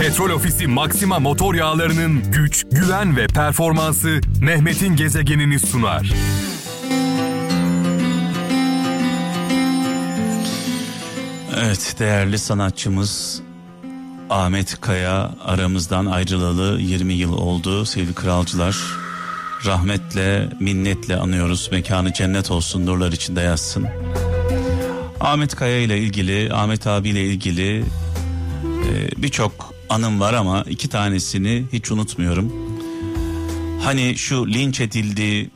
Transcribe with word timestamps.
Petrol 0.00 0.30
Ofisi 0.30 0.66
Maxima 0.66 1.18
motor 1.18 1.54
yağlarının 1.54 2.32
güç, 2.32 2.64
güven 2.72 3.16
ve 3.16 3.26
performansı 3.26 4.20
Mehmet'in 4.40 4.96
gezegenini 4.96 5.58
sunar. 5.58 6.12
Evet 11.56 11.96
değerli 11.98 12.38
sanatçımız 12.38 13.42
Ahmet 14.30 14.80
Kaya 14.80 15.30
aramızdan 15.44 16.06
ayrılalı 16.06 16.80
20 16.80 17.14
yıl 17.14 17.32
oldu 17.32 17.84
sevgili 17.84 18.14
kralcılar. 18.14 18.78
Rahmetle, 19.66 20.48
minnetle 20.60 21.16
anıyoruz. 21.16 21.68
Mekanı 21.72 22.12
cennet 22.12 22.50
olsun, 22.50 22.86
nurlar 22.86 23.12
içinde 23.12 23.40
yazsın. 23.40 23.86
Ahmet 25.20 25.54
Kaya 25.54 25.78
ile 25.78 25.98
ilgili, 25.98 26.52
Ahmet 26.52 26.86
abiyle 26.86 27.24
ilgili 27.24 27.84
e, 28.88 29.22
birçok 29.22 29.74
anım 29.88 30.20
var 30.20 30.34
ama 30.34 30.62
iki 30.62 30.88
tanesini 30.88 31.64
hiç 31.72 31.90
unutmuyorum. 31.90 32.52
Hani 33.82 34.16
şu 34.16 34.48
linç 34.48 34.80
edildi, 34.80 35.50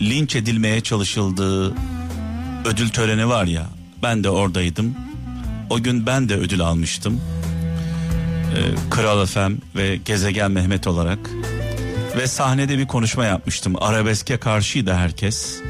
linç 0.00 0.36
edilmeye 0.36 0.80
çalışıldığı 0.80 1.74
ödül 2.64 2.88
töreni 2.88 3.28
var 3.28 3.44
ya, 3.44 3.66
ben 4.02 4.24
de 4.24 4.30
oradaydım. 4.30 4.94
O 5.70 5.82
gün 5.82 6.06
ben 6.06 6.28
de 6.28 6.34
ödül 6.36 6.60
almıştım. 6.60 7.20
Ee, 8.56 8.90
Kral 8.90 9.22
Efem 9.22 9.58
ve 9.76 9.96
Gezegen 9.96 10.50
Mehmet 10.50 10.86
olarak. 10.86 11.18
Ve 12.16 12.26
sahnede 12.26 12.78
bir 12.78 12.86
konuşma 12.86 13.24
yapmıştım. 13.24 13.74
Arabeske 13.82 14.36
karşıydı 14.36 14.92
herkes. 14.92 15.60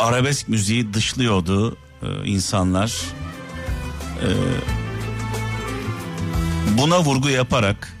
Arabesk 0.00 0.48
müziği 0.48 0.94
dışlıyordu 0.94 1.76
e, 2.02 2.06
insanlar. 2.24 2.92
E, 4.22 4.28
buna 6.78 7.00
vurgu 7.00 7.28
yaparak 7.28 7.96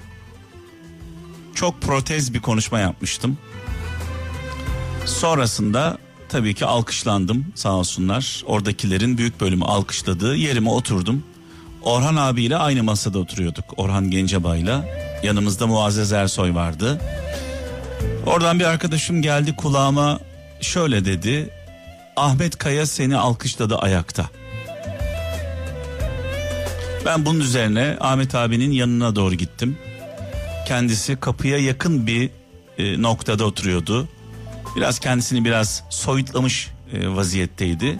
çok 1.54 1.82
protez 1.82 2.34
bir 2.34 2.40
konuşma 2.40 2.78
yapmıştım. 2.78 3.38
Sonrasında 5.04 5.98
tabii 6.28 6.54
ki 6.54 6.66
alkışlandım 6.66 7.46
sağ 7.54 7.72
olsunlar. 7.72 8.42
Oradakilerin 8.46 9.18
büyük 9.18 9.40
bölümü 9.40 9.64
alkışladığı 9.64 10.36
yerime 10.36 10.70
oturdum. 10.70 11.24
Orhan 11.82 12.16
abiyle 12.16 12.56
aynı 12.56 12.82
masada 12.82 13.18
oturuyorduk. 13.18 13.64
Orhan 13.76 14.10
Gencebay'la. 14.10 14.84
Yanımızda 15.22 15.66
Muazzez 15.66 16.12
Ersoy 16.12 16.54
vardı. 16.54 17.00
Oradan 18.26 18.60
bir 18.60 18.64
arkadaşım 18.64 19.22
geldi 19.22 19.56
kulağıma 19.56 20.20
şöyle 20.60 21.04
dedi. 21.04 21.50
Ahmet 22.16 22.58
Kaya 22.58 22.86
seni 22.86 23.16
alkışladı 23.16 23.78
ayakta. 23.78 24.30
Ben 27.04 27.26
bunun 27.26 27.40
üzerine 27.40 27.96
Ahmet 28.00 28.34
abinin 28.34 28.70
yanına 28.70 29.16
doğru 29.16 29.34
gittim. 29.34 29.78
Kendisi 30.66 31.16
kapıya 31.16 31.58
yakın 31.58 32.06
bir 32.06 32.30
e, 32.78 33.02
noktada 33.02 33.44
oturuyordu. 33.44 34.08
Biraz 34.76 34.98
kendisini 34.98 35.44
biraz 35.44 35.84
soyutlamış 35.90 36.68
e, 36.92 37.08
vaziyetteydi. 37.08 37.98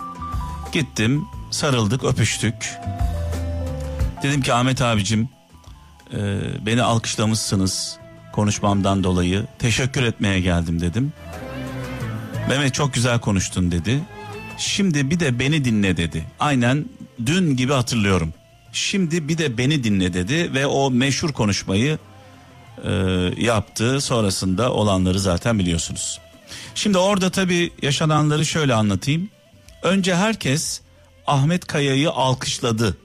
Gittim, 0.73 1.25
sarıldık, 1.51 2.05
öpüştük. 2.05 2.55
Dedim 4.23 4.43
ki 4.43 4.53
Ahmet 4.53 4.83
abicim 4.83 5.29
e, 6.13 6.17
beni 6.67 6.83
alkışlamışsınız 6.83 7.99
konuşmamdan 8.33 9.05
dolayı. 9.05 9.47
Teşekkür 9.59 10.03
etmeye 10.03 10.41
geldim 10.41 10.81
dedim. 10.81 11.13
Mehmet 12.49 12.75
çok 12.75 12.95
güzel 12.95 13.19
konuştun 13.19 13.71
dedi. 13.73 14.01
Şimdi 14.59 15.11
bir 15.11 15.21
de 15.21 15.39
beni 15.39 15.65
dinle 15.65 15.97
dedi. 15.97 16.25
Aynen 16.41 16.85
dün 17.27 17.57
gibi 17.57 17.73
hatırlıyorum. 17.73 18.33
Şimdi 18.73 19.29
bir 19.29 19.39
de 19.39 19.59
beni 19.59 19.85
dinle 19.85 20.15
dedi 20.15 20.55
ve 20.55 20.67
o 20.67 20.91
meşhur 20.91 21.33
konuşmayı 21.33 21.99
e, 22.85 22.91
yaptı. 23.39 24.01
Sonrasında 24.01 24.73
olanları 24.73 25.21
zaten 25.21 25.59
biliyorsunuz. 25.59 26.21
Şimdi 26.75 26.99
orada 26.99 27.31
tabii 27.31 27.73
yaşananları 27.83 28.47
şöyle 28.47 28.75
anlatayım. 28.75 29.31
Önce 29.83 30.15
herkes 30.15 30.81
Ahmet 31.27 31.67
Kaya'yı 31.67 32.11
alkışladı 32.11 32.97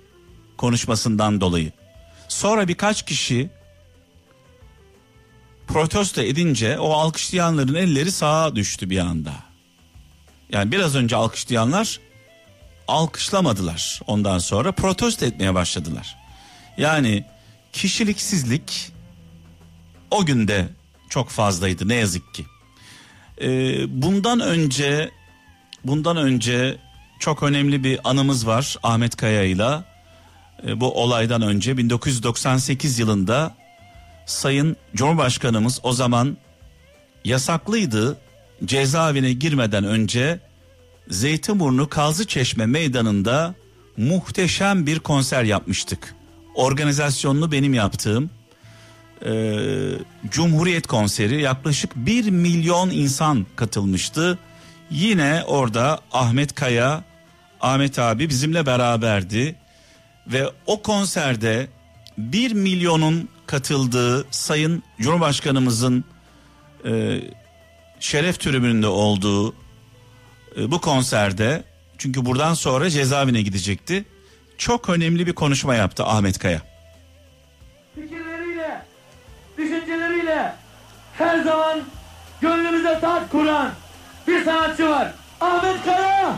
konuşmasından 0.57 1.41
dolayı. 1.41 1.71
Sonra 2.27 2.67
birkaç 2.67 3.05
kişi 3.05 3.49
protesto 5.67 6.21
edince 6.21 6.79
o 6.79 6.91
alkışlayanların 6.91 7.75
elleri 7.75 8.11
sağa 8.11 8.55
düştü 8.55 8.89
bir 8.89 8.97
anda. 8.97 9.33
Yani 10.49 10.71
biraz 10.71 10.95
önce 10.95 11.15
alkışlayanlar 11.15 11.99
alkışlamadılar. 12.87 14.01
Ondan 14.07 14.37
sonra 14.37 14.71
protesto 14.71 15.25
etmeye 15.25 15.53
başladılar. 15.53 16.17
Yani 16.77 17.23
kişiliksizlik 17.73 18.91
o 20.11 20.25
günde 20.25 20.67
çok 21.09 21.29
fazlaydı 21.29 21.87
ne 21.87 21.95
yazık 21.95 22.33
ki. 22.33 22.45
Ee, 23.41 24.01
bundan 24.01 24.39
önce 24.39 25.11
bundan 25.83 26.17
önce 26.17 26.77
çok 27.19 27.43
önemli 27.43 27.83
bir 27.83 27.99
anımız 28.03 28.47
var 28.47 28.77
Ahmet 28.83 29.15
Kaya 29.15 29.43
ile. 29.43 29.79
Ee, 30.67 30.79
bu 30.79 31.01
olaydan 31.03 31.41
önce 31.41 31.77
1998 31.77 32.99
yılında 32.99 33.55
Sayın 34.25 34.77
Cumhurbaşkanımız 34.95 35.79
o 35.83 35.93
zaman 35.93 36.37
yasaklıydı. 37.25 38.17
Cezaevine 38.65 39.33
girmeden 39.33 39.83
önce 39.83 40.39
Zeytinburnu 41.09 41.89
Kazlıçeşme 41.89 42.65
meydanında 42.65 43.55
muhteşem 43.97 44.85
bir 44.85 44.99
konser 44.99 45.43
yapmıştık. 45.43 46.15
Organizasyonunu 46.55 47.51
benim 47.51 47.73
yaptığım 47.73 48.29
e, 49.25 49.55
Cumhuriyet 50.29 50.87
konseri 50.87 51.41
yaklaşık 51.41 51.95
1 51.95 52.29
milyon 52.29 52.89
insan 52.89 53.45
katılmıştı. 53.55 54.39
Yine 54.91 55.43
orada 55.47 55.99
Ahmet 56.11 56.55
Kaya, 56.55 57.03
Ahmet 57.61 57.99
abi 57.99 58.29
bizimle 58.29 58.65
beraberdi 58.65 59.55
ve 60.27 60.49
o 60.65 60.81
konserde 60.81 61.67
1 62.17 62.51
milyonun 62.51 63.29
katıldığı 63.45 64.25
Sayın 64.31 64.83
Cumhurbaşkanımızın 65.01 66.03
e, 66.85 67.21
şeref 67.99 68.39
tribününde 68.39 68.87
olduğu 68.87 69.62
bu 70.57 70.81
konserde 70.81 71.63
çünkü 71.97 72.25
buradan 72.25 72.53
sonra 72.53 72.89
cezaevine 72.89 73.41
gidecekti. 73.41 74.05
Çok 74.57 74.89
önemli 74.89 75.27
bir 75.27 75.33
konuşma 75.33 75.75
yaptı 75.75 76.03
Ahmet 76.03 76.39
Kaya. 76.39 76.61
Fikirleriyle, 77.95 78.85
düşünceleriyle 79.57 80.55
her 81.17 81.43
zaman 81.43 81.79
gönlümüze 82.41 82.99
taht 82.99 83.31
kuran 83.31 83.71
bir 84.27 84.45
sanatçı 84.45 84.89
var. 84.89 85.13
Ahmet 85.41 85.85
Kaya. 85.85 86.35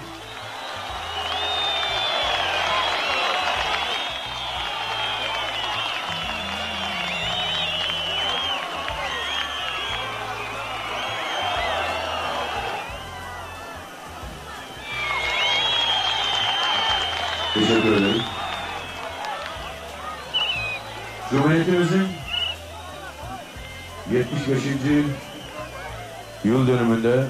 Teşekkür 17.67 17.91
ederim. 17.91 18.21
Cumhuriyetimizin 21.29 22.07
75. 24.11 24.61
yıl 26.43 26.67
dönümünde 26.67 27.23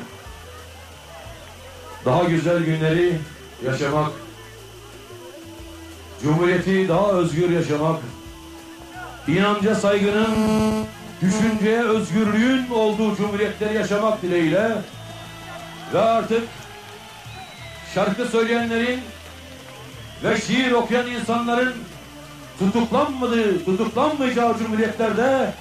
daha 2.05 2.23
güzel 2.23 2.63
günleri 2.63 3.17
yaşamak, 3.65 4.11
Cumhuriyeti 6.23 6.89
daha 6.89 7.11
özgür 7.11 7.49
yaşamak, 7.49 7.99
inanca 9.27 9.75
saygının, 9.75 10.35
düşünceye 11.21 11.83
özgürlüğün 11.83 12.69
olduğu 12.69 13.15
cumhuriyetleri 13.15 13.75
yaşamak 13.75 14.21
dileğiyle 14.21 14.71
ve 15.93 15.99
artık 15.99 16.43
şarkı 17.93 18.25
söyleyenlerin 18.25 18.99
ve 20.23 20.41
şiir 20.41 20.71
okuyan 20.71 21.07
insanların 21.07 21.73
tutuklanmadığı, 22.59 23.65
tutuklanmayacağı 23.65 24.57
cumhuriyetlerde 24.57 25.53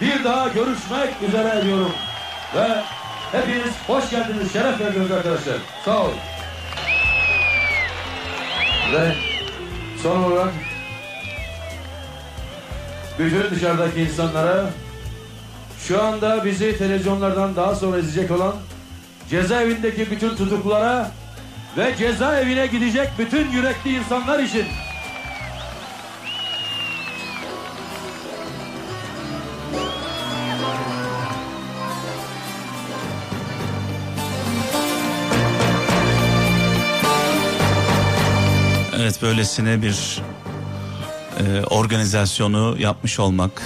bir 0.00 0.24
daha 0.24 0.48
görüşmek 0.48 1.22
üzere 1.28 1.64
diyorum. 1.64 1.92
Ve 2.56 2.68
hepiniz 3.32 3.72
hoş 3.86 4.10
geldiniz, 4.10 4.52
şeref 4.52 4.80
verdiniz 4.80 5.12
arkadaşlar. 5.12 5.56
Sağ 5.84 6.02
olun. 6.02 6.14
Ve 8.92 9.14
son 10.02 10.22
olarak 10.22 10.52
bütün 13.18 13.50
dışarıdaki 13.50 14.00
insanlara 14.00 14.70
şu 15.78 16.02
anda 16.02 16.44
bizi 16.44 16.78
televizyonlardan 16.78 17.56
daha 17.56 17.74
sonra 17.74 17.98
izleyecek 17.98 18.30
olan 18.38 18.54
cezaevindeki 19.30 20.10
bütün 20.10 20.36
tutuklulara 20.36 21.10
ve 21.76 21.96
cezaevine 21.96 22.66
gidecek 22.66 23.08
bütün 23.18 23.50
yürekli 23.50 23.96
insanlar 23.96 24.38
için. 24.38 24.66
Evet 38.96 39.22
böylesine 39.22 39.82
bir 39.82 40.22
e, 41.40 41.64
organizasyonu 41.64 42.76
yapmış 42.78 43.20
olmak 43.20 43.62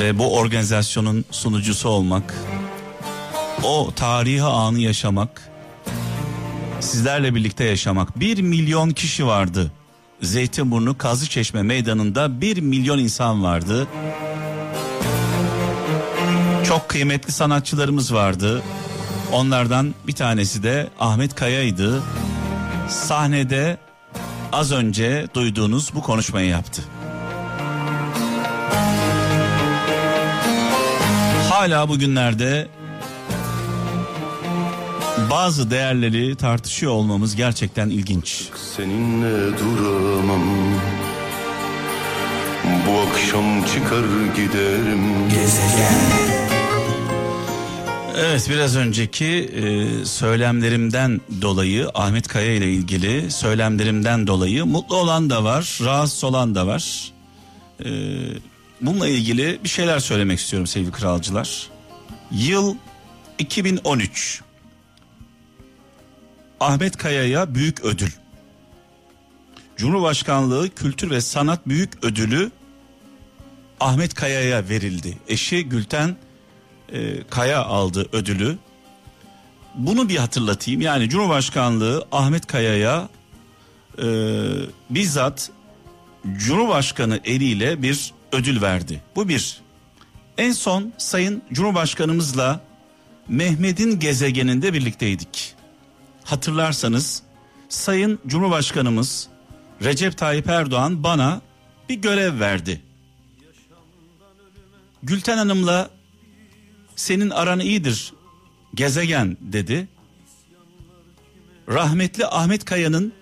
ve 0.00 0.18
bu 0.18 0.36
organizasyonun 0.36 1.24
sunucusu 1.30 1.88
olmak, 1.88 2.34
o 3.62 3.90
tarihi 3.96 4.42
anı 4.42 4.78
yaşamak 4.78 5.55
sizlerle 6.86 7.34
birlikte 7.34 7.64
yaşamak. 7.64 8.20
Bir 8.20 8.42
milyon 8.42 8.90
kişi 8.90 9.26
vardı. 9.26 9.72
Zeytinburnu 10.22 10.98
Kazlıçeşme 10.98 11.62
meydanında 11.62 12.40
bir 12.40 12.60
milyon 12.60 12.98
insan 12.98 13.42
vardı. 13.42 13.86
Çok 16.64 16.88
kıymetli 16.88 17.32
sanatçılarımız 17.32 18.14
vardı. 18.14 18.62
Onlardan 19.32 19.94
bir 20.06 20.12
tanesi 20.12 20.62
de 20.62 20.90
Ahmet 21.00 21.34
Kaya'ydı. 21.34 22.02
Sahnede 22.88 23.78
az 24.52 24.72
önce 24.72 25.26
duyduğunuz 25.34 25.94
bu 25.94 26.02
konuşmayı 26.02 26.48
yaptı. 26.48 26.82
Hala 31.50 31.88
bugünlerde 31.88 32.68
bazı 35.30 35.70
değerleri 35.70 36.36
tartışıyor 36.36 36.92
olmamız 36.92 37.36
gerçekten 37.36 37.90
ilginç. 37.90 38.48
Seninle 38.76 39.58
duramam 39.58 40.42
Bu 42.86 43.00
akşam 43.00 43.64
çıkar 43.64 44.04
giderim 44.36 45.00
Evet 48.18 48.50
biraz 48.50 48.76
önceki 48.76 49.26
e, 49.26 50.04
söylemlerimden 50.04 51.20
dolayı 51.42 51.88
Ahmet 51.94 52.28
Kaya 52.28 52.54
ile 52.54 52.72
ilgili 52.72 53.30
söylemlerimden 53.30 54.26
dolayı 54.26 54.66
mutlu 54.66 54.96
olan 54.96 55.30
da 55.30 55.44
var, 55.44 55.78
rahatsız 55.84 56.24
olan 56.24 56.54
da 56.54 56.66
var. 56.66 57.12
E, 57.84 57.88
bununla 58.80 59.08
ilgili 59.08 59.58
bir 59.64 59.68
şeyler 59.68 59.98
söylemek 59.98 60.38
istiyorum 60.38 60.66
sevgili 60.66 60.92
kralcılar. 60.92 61.68
Yıl 62.30 62.74
2013. 63.38 64.42
Ahmet 66.60 66.96
Kaya'ya 66.96 67.54
büyük 67.54 67.84
ödül. 67.84 68.10
Cumhurbaşkanlığı 69.76 70.70
Kültür 70.74 71.10
ve 71.10 71.20
Sanat 71.20 71.68
Büyük 71.68 72.04
Ödülü 72.04 72.50
Ahmet 73.80 74.14
Kaya'ya 74.14 74.68
verildi. 74.68 75.18
Eşi 75.28 75.68
Gülten 75.68 76.16
e, 76.92 77.22
Kaya 77.30 77.64
aldı 77.64 78.08
ödülü. 78.12 78.58
Bunu 79.74 80.08
bir 80.08 80.16
hatırlatayım. 80.16 80.80
Yani 80.80 81.08
Cumhurbaşkanlığı 81.08 82.06
Ahmet 82.12 82.46
Kaya'ya 82.46 83.08
e, 83.98 84.06
bizzat 84.90 85.50
Cumhurbaşkanı 86.36 87.20
eliyle 87.24 87.82
bir 87.82 88.12
ödül 88.32 88.62
verdi. 88.62 89.02
Bu 89.16 89.28
bir. 89.28 89.60
En 90.38 90.52
son 90.52 90.92
Sayın 90.98 91.42
Cumhurbaşkanımızla 91.52 92.60
Mehmet'in 93.28 94.00
gezegeninde 94.00 94.72
birlikteydik. 94.72 95.55
Hatırlarsanız 96.26 97.22
Sayın 97.68 98.18
Cumhurbaşkanımız 98.26 99.28
Recep 99.82 100.18
Tayyip 100.18 100.48
Erdoğan 100.48 101.02
bana 101.02 101.40
bir 101.88 101.94
görev 101.94 102.40
verdi. 102.40 102.82
Gülten 105.02 105.36
Hanım'la 105.36 105.90
senin 106.96 107.30
aran 107.30 107.60
iyidir 107.60 108.12
gezegen 108.74 109.36
dedi. 109.40 109.88
Rahmetli 111.68 112.26
Ahmet 112.26 112.64
Kaya'nın 112.64 113.12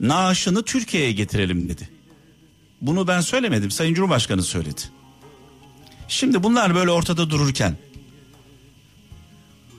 naaşını 0.00 0.62
Türkiye'ye 0.62 1.12
getirelim 1.12 1.68
dedi. 1.68 1.88
Bunu 2.80 3.08
ben 3.08 3.20
söylemedim 3.20 3.70
Sayın 3.70 3.94
Cumhurbaşkanı 3.94 4.42
söyledi. 4.42 4.80
Şimdi 6.08 6.42
bunlar 6.42 6.74
böyle 6.74 6.90
ortada 6.90 7.30
dururken 7.30 7.76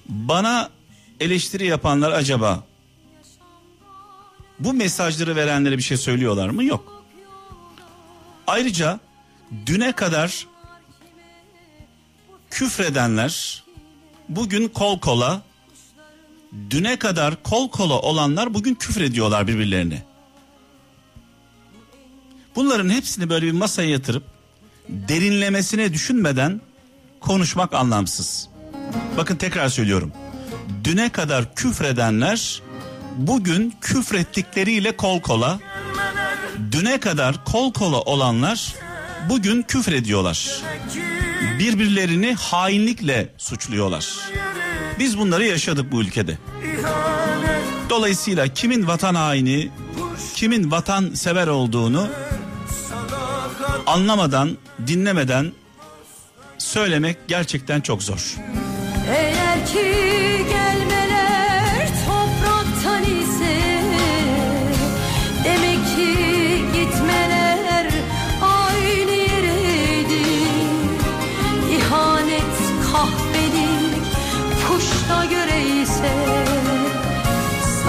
bana 0.09 0.74
eleştiri 1.19 1.65
yapanlar 1.65 2.11
acaba 2.11 2.63
bu 4.59 4.73
mesajları 4.73 5.35
verenlere 5.35 5.77
bir 5.77 5.83
şey 5.83 5.97
söylüyorlar 5.97 6.49
mı? 6.49 6.63
Yok. 6.63 7.03
Ayrıca 8.47 8.99
düne 9.65 9.91
kadar 9.91 10.47
küfredenler 12.49 13.63
bugün 14.29 14.67
kol 14.67 14.99
kola 14.99 15.41
düne 16.69 16.99
kadar 16.99 17.43
kol 17.43 17.69
kola 17.69 17.99
olanlar 17.99 18.53
bugün 18.53 18.75
küfrediyorlar 18.75 19.47
birbirlerine. 19.47 20.03
Bunların 22.55 22.89
hepsini 22.89 23.29
böyle 23.29 23.45
bir 23.45 23.51
masaya 23.51 23.89
yatırıp 23.89 24.23
derinlemesine 24.89 25.93
düşünmeden 25.93 26.61
konuşmak 27.19 27.73
anlamsız. 27.73 28.49
Bakın 29.17 29.35
tekrar 29.35 29.69
söylüyorum. 29.69 30.11
Düne 30.83 31.09
kadar 31.11 31.55
küfredenler 31.55 32.61
bugün 33.17 33.73
küfrettikleriyle 33.81 34.97
kol 34.97 35.21
kola. 35.21 35.59
Düne 36.71 36.99
kadar 36.99 37.45
kol 37.45 37.73
kola 37.73 38.01
olanlar 38.01 38.75
bugün 39.29 39.61
küfrediyorlar. 39.61 40.61
Birbirlerini 41.59 42.33
hainlikle 42.33 43.29
suçluyorlar. 43.37 44.07
Biz 44.99 45.17
bunları 45.17 45.45
yaşadık 45.45 45.91
bu 45.91 46.01
ülkede. 46.01 46.37
Dolayısıyla 47.89 48.47
kimin 48.47 48.87
vatan 48.87 49.15
haini, 49.15 49.69
kimin 50.35 50.71
vatan 50.71 51.13
sever 51.13 51.47
olduğunu 51.47 52.07
anlamadan, 53.87 54.57
dinlemeden 54.87 55.51
söylemek 56.57 57.17
gerçekten 57.27 57.81
çok 57.81 58.03
zor. 58.03 58.35
Eğer 59.09 59.65
ki 59.65 60.45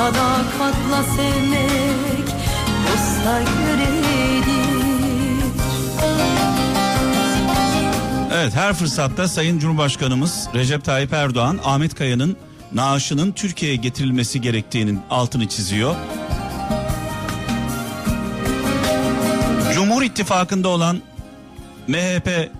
Sadakatla 0.06 1.02
sevmek 1.16 2.26
dosta 2.86 3.42
göreydi 3.42 4.60
Evet 8.34 8.54
her 8.54 8.74
fırsatta 8.74 9.28
Sayın 9.28 9.58
Cumhurbaşkanımız 9.58 10.48
Recep 10.54 10.84
Tayyip 10.84 11.12
Erdoğan 11.12 11.58
Ahmet 11.64 11.94
Kaya'nın 11.94 12.36
naaşının 12.72 13.32
Türkiye'ye 13.32 13.76
getirilmesi 13.76 14.40
gerektiğinin 14.40 15.00
altını 15.10 15.48
çiziyor. 15.48 15.94
Cumhur 19.74 20.02
İttifakı'nda 20.02 20.68
olan 20.68 21.02
MHP 21.88 22.50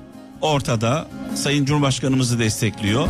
ortada 0.41 1.07
Sayın 1.35 1.65
Cumhurbaşkanımızı 1.65 2.38
destekliyor. 2.38 3.09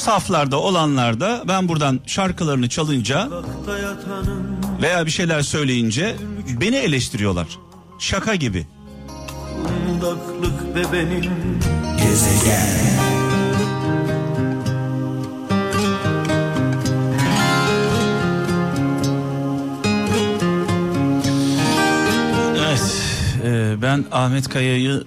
Saflarda 0.00 0.60
olanlar 0.60 1.20
da 1.20 1.42
ben 1.48 1.68
buradan 1.68 2.00
şarkılarını 2.06 2.68
çalınca 2.68 3.28
veya 4.82 5.06
bir 5.06 5.10
şeyler 5.10 5.42
söyleyince 5.42 6.16
beni 6.60 6.76
eleştiriyorlar. 6.76 7.46
Şaka 7.98 8.34
gibi. 8.34 8.66
Kundaklık 9.86 10.74
ve 10.74 10.92
benim 10.92 11.30
Evet, 22.58 23.02
e, 23.44 23.82
ben 23.82 24.04
Ahmet 24.12 24.48
Kaya'yı 24.48 25.04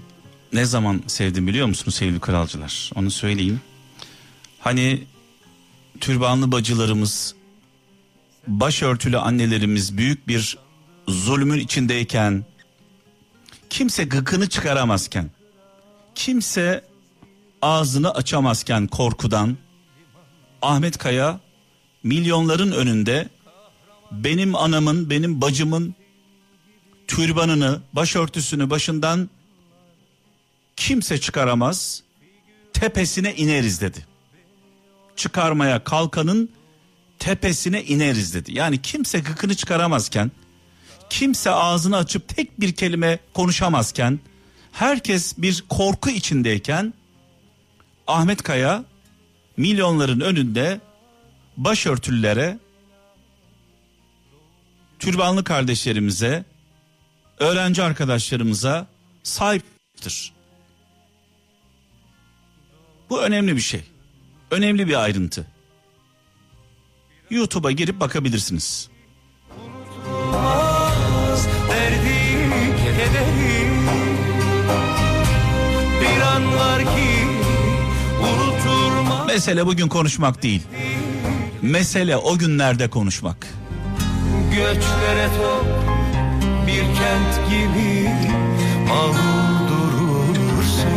ne 0.53 0.65
zaman 0.65 1.01
sevdim 1.07 1.47
biliyor 1.47 1.67
musunuz 1.67 1.95
sevgili 1.95 2.19
kralcılar? 2.19 2.91
Onu 2.95 3.11
söyleyeyim. 3.11 3.61
Hani 4.63 5.03
türbanlı 5.99 6.51
bacılarımız, 6.51 7.35
başörtülü 8.47 9.17
annelerimiz 9.17 9.97
büyük 9.97 10.27
bir 10.27 10.57
zulmün 11.07 11.59
içindeyken, 11.59 12.45
kimse 13.69 14.03
gıkını 14.03 14.49
çıkaramazken, 14.49 15.31
kimse 16.15 16.85
ağzını 17.61 18.13
açamazken 18.13 18.87
korkudan, 18.87 19.57
Ahmet 20.61 20.97
Kaya 20.97 21.39
milyonların 22.03 22.71
önünde 22.71 23.29
benim 24.11 24.55
anamın, 24.55 25.09
benim 25.09 25.41
bacımın 25.41 25.95
türbanını, 27.07 27.81
başörtüsünü 27.93 28.69
başından 28.69 29.29
kimse 30.75 31.19
çıkaramaz. 31.19 32.03
Tepesine 32.73 33.35
ineriz 33.35 33.81
dedi. 33.81 34.12
Çıkarmaya 35.15 35.83
kalkanın 35.83 36.49
tepesine 37.19 37.83
ineriz 37.83 38.33
dedi. 38.33 38.53
Yani 38.53 38.81
kimse 38.81 39.19
gıkını 39.19 39.55
çıkaramazken, 39.55 40.31
kimse 41.09 41.51
ağzını 41.51 41.97
açıp 41.97 42.35
tek 42.35 42.59
bir 42.59 42.73
kelime 42.73 43.19
konuşamazken, 43.33 44.19
herkes 44.71 45.37
bir 45.37 45.63
korku 45.69 46.09
içindeyken 46.09 46.93
Ahmet 48.07 48.43
Kaya 48.43 48.83
milyonların 49.57 50.19
önünde 50.19 50.81
başörtülülere, 51.57 52.59
türbanlı 54.99 55.43
kardeşlerimize, 55.43 56.45
öğrenci 57.39 57.83
arkadaşlarımıza 57.83 58.87
sahiptir. 59.23 60.33
Bu 63.09 63.21
önemli 63.21 63.55
bir 63.55 63.61
şey. 63.61 63.92
Önemli 64.53 64.87
bir 64.87 65.03
ayrıntı. 65.03 65.45
YouTube'a 67.29 67.71
girip 67.71 67.99
bakabilirsiniz. 67.99 68.89
derdi 71.69 72.75
kederi 72.83 73.69
Bir 76.01 76.21
an 76.21 76.55
var 76.55 76.79
ki 76.79 77.27
unuturma 78.21 79.25
Mesele 79.25 79.65
bugün 79.65 79.87
konuşmak 79.87 80.43
değil. 80.43 80.61
Mesele 81.61 82.17
o 82.17 82.37
günlerde 82.37 82.89
konuşmak. 82.89 83.47
Göçlere 84.51 85.27
top 85.37 85.65
bir 86.67 86.81
kent 86.81 87.49
gibi 87.49 88.09
durursun 89.69 90.89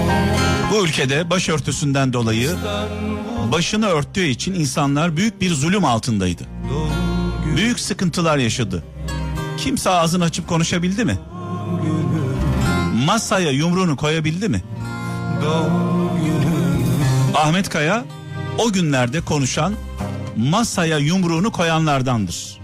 Bu 0.73 0.87
ülkede 0.87 1.31
başörtüsünden 1.31 2.13
dolayı 2.13 2.51
başını 3.53 3.87
örttüğü 3.87 4.27
için 4.27 4.55
insanlar 4.55 5.17
büyük 5.17 5.41
bir 5.41 5.55
zulüm 5.55 5.85
altındaydı. 5.85 6.43
Büyük 7.57 7.81
sıkıntılar 7.81 8.39
yaşadı. 8.39 8.85
Kimse 9.59 9.91
ağzını 9.91 10.25
açıp 10.25 10.49
konuşabildi 10.49 11.05
mi? 11.05 11.19
Masaya 13.07 13.51
yumruğunu 13.51 13.97
koyabildi 13.97 14.49
mi? 14.49 14.63
Ahmet 17.35 17.69
Kaya 17.69 18.05
o 18.59 18.73
günlerde 18.73 19.21
konuşan 19.21 19.75
masaya 20.37 20.99
yumruğunu 20.99 21.53
koyanlardandır. 21.53 22.59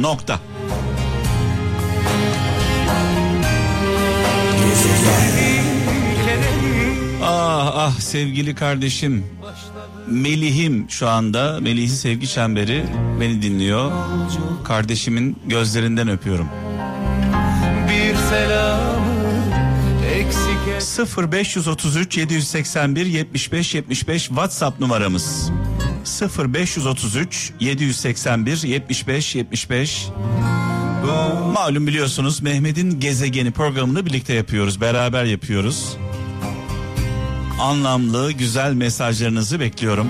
Nokta. 0.00 0.40
Ah 7.40 7.72
ah 7.74 8.00
sevgili 8.00 8.54
kardeşim. 8.54 9.24
Melih'im 10.08 10.90
şu 10.90 11.08
anda. 11.08 11.58
Melih'i 11.60 11.88
sevgi 11.88 12.28
çemberi 12.28 12.84
beni 13.20 13.42
dinliyor. 13.42 13.92
Kardeşimin 14.64 15.38
gözlerinden 15.46 16.08
öpüyorum. 16.08 16.48
Bir 17.88 18.14
selamı 18.16 19.08
eksik 20.14 20.68
et 20.76 21.00
0533 21.18 22.16
781 22.16 23.06
75 23.06 23.74
75 23.74 24.26
WhatsApp 24.26 24.80
numaramız. 24.80 25.50
0533 26.38 27.52
781 27.60 28.62
75 28.62 29.34
75 29.34 30.08
Malum 31.54 31.86
biliyorsunuz 31.86 32.42
Mehmet'in 32.42 33.00
gezegeni 33.00 33.50
programını 33.50 34.06
birlikte 34.06 34.34
yapıyoruz. 34.34 34.80
Beraber 34.80 35.24
yapıyoruz. 35.24 35.96
Anlamlı, 37.58 38.32
güzel 38.32 38.72
mesajlarınızı 38.72 39.60
bekliyorum. 39.60 40.08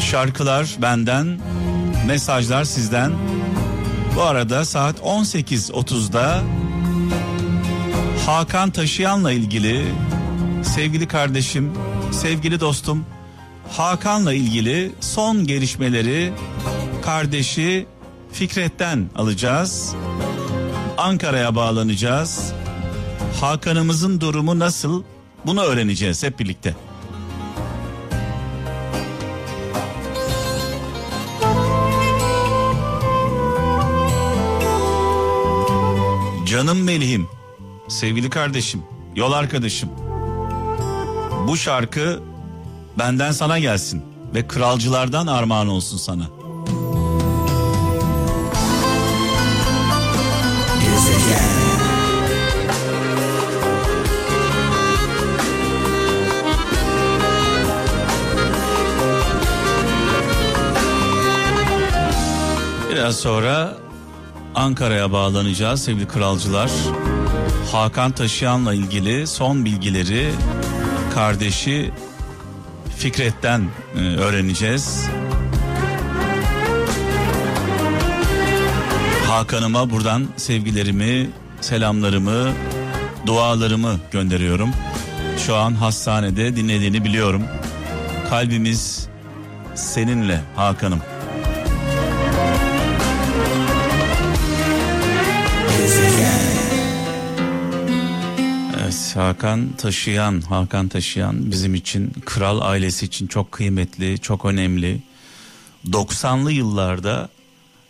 Şarkılar 0.00 0.76
benden, 0.82 1.40
mesajlar 2.06 2.64
sizden. 2.64 3.12
Bu 4.16 4.22
arada 4.22 4.64
saat 4.64 4.98
18.30'da 4.98 6.42
Hakan 8.26 8.70
Taşıyan'la 8.70 9.32
ilgili 9.32 9.84
sevgili 10.62 11.08
kardeşim, 11.08 11.72
sevgili 12.12 12.60
dostum 12.60 13.04
Hakan'la 13.72 14.32
ilgili 14.34 14.92
son 15.00 15.46
gelişmeleri 15.46 16.32
kardeşi 17.02 17.86
Fikret'ten 18.32 19.10
alacağız. 19.16 19.94
Ankara'ya 20.98 21.54
bağlanacağız. 21.54 22.52
Hakan'ımızın 23.40 24.20
durumu 24.20 24.58
nasıl? 24.58 25.02
Bunu 25.46 25.62
öğreneceğiz 25.62 26.22
hep 26.22 26.38
birlikte. 26.38 26.74
Canım 36.46 36.82
Melih'im, 36.82 37.28
sevgili 37.88 38.30
kardeşim, 38.30 38.82
yol 39.16 39.32
arkadaşım. 39.32 39.88
Bu 41.48 41.56
şarkı 41.56 42.22
benden 42.98 43.32
sana 43.32 43.58
gelsin 43.58 44.02
ve 44.34 44.46
kralcılardan 44.46 45.26
armağan 45.26 45.68
olsun 45.68 45.96
sana. 45.96 46.39
Biraz 63.10 63.20
sonra 63.20 63.76
Ankara'ya 64.54 65.12
bağlanacağız 65.12 65.84
sevgili 65.84 66.08
kralcılar. 66.08 66.70
Hakan 67.72 68.12
Taşıyan'la 68.12 68.74
ilgili 68.74 69.26
son 69.26 69.64
bilgileri 69.64 70.30
kardeşi 71.14 71.90
Fikret'ten 72.96 73.68
e, 73.96 73.98
öğreneceğiz. 73.98 75.06
Hakan'ıma 79.28 79.90
buradan 79.90 80.26
sevgilerimi, 80.36 81.30
selamlarımı, 81.60 82.52
dualarımı 83.26 84.00
gönderiyorum. 84.12 84.70
Şu 85.46 85.56
an 85.56 85.74
hastanede 85.74 86.56
dinlediğini 86.56 87.04
biliyorum. 87.04 87.42
Kalbimiz 88.28 89.08
seninle 89.74 90.40
Hakan'ım. 90.56 91.00
Hakan 99.16 99.72
Taşıyan, 99.78 100.40
Hakan 100.40 100.88
Taşıyan 100.88 101.50
bizim 101.50 101.74
için 101.74 102.12
kral 102.24 102.60
ailesi 102.60 103.06
için 103.06 103.26
çok 103.26 103.52
kıymetli, 103.52 104.18
çok 104.18 104.44
önemli. 104.44 105.00
90'lı 105.86 106.52
yıllarda 106.52 107.28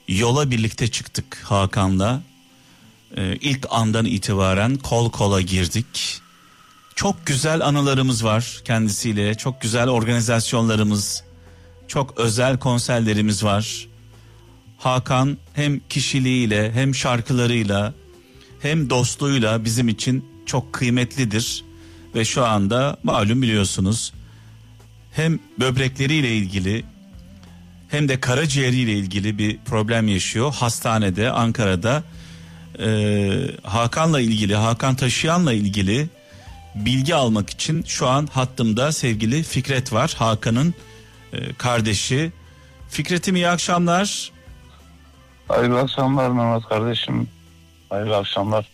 yola 0.08 0.50
birlikte 0.50 0.88
çıktık 0.88 1.42
Hakan'la. 1.44 2.22
Ee, 3.16 3.36
ilk 3.36 3.66
andan 3.70 4.04
itibaren 4.04 4.76
kol 4.76 5.10
kola 5.10 5.40
girdik. 5.40 6.20
Çok 6.94 7.26
güzel 7.26 7.66
anılarımız 7.66 8.24
var 8.24 8.60
kendisiyle. 8.64 9.34
Çok 9.34 9.60
güzel 9.60 9.88
organizasyonlarımız, 9.88 11.24
çok 11.88 12.18
özel 12.18 12.58
konserlerimiz 12.58 13.44
var. 13.44 13.88
Hakan 14.78 15.38
hem 15.54 15.80
kişiliğiyle 15.88 16.72
hem 16.72 16.94
şarkılarıyla 16.94 17.94
hem 18.60 18.90
dostluğuyla 18.90 19.64
bizim 19.64 19.88
için 19.88 20.29
çok 20.46 20.72
kıymetlidir. 20.72 21.64
Ve 22.14 22.24
şu 22.24 22.46
anda 22.46 22.96
malum 23.02 23.42
biliyorsunuz 23.42 24.12
hem 25.12 25.38
böbrekleriyle 25.60 26.36
ilgili 26.36 26.84
hem 27.88 28.08
de 28.08 28.20
karaciğeriyle 28.20 28.92
ilgili 28.92 29.38
bir 29.38 29.58
problem 29.58 30.08
yaşıyor. 30.08 30.54
Hastanede 30.54 31.30
Ankara'da 31.30 32.02
Ee, 32.78 33.50
Hakan'la 33.62 34.20
ilgili 34.20 34.54
Hakan 34.54 34.94
Taşıyan'la 34.94 35.52
ilgili 35.52 36.08
bilgi 36.74 37.14
almak 37.14 37.50
için 37.50 37.82
şu 37.82 38.08
an 38.08 38.26
hattımda 38.26 38.92
sevgili 38.92 39.42
Fikret 39.42 39.92
var. 39.92 40.14
Hakan'ın 40.18 40.74
e, 41.32 41.52
kardeşi. 41.52 42.32
Fikret'im 42.88 43.36
iyi 43.36 43.48
akşamlar. 43.48 44.32
Hayırlı 45.48 45.80
akşamlar 45.80 46.30
Mehmet 46.30 46.68
kardeşim. 46.68 47.28
Hayırlı 47.88 48.16
akşamlar. 48.16 48.66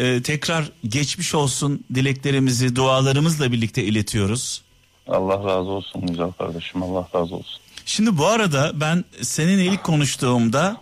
Ee, 0.00 0.22
tekrar 0.22 0.70
geçmiş 0.88 1.34
olsun 1.34 1.84
dileklerimizi 1.94 2.76
dualarımızla 2.76 3.52
birlikte 3.52 3.84
iletiyoruz. 3.84 4.62
Allah 5.08 5.34
razı 5.34 5.70
olsun 5.70 6.06
güzel 6.06 6.32
kardeşim. 6.32 6.82
Allah 6.82 7.08
razı 7.14 7.34
olsun. 7.34 7.60
Şimdi 7.84 8.18
bu 8.18 8.26
arada 8.26 8.72
ben 8.74 9.04
seninle 9.22 9.64
ilk 9.64 9.84
konuştuğumda 9.84 10.76